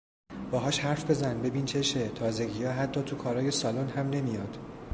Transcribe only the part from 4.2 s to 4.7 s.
آد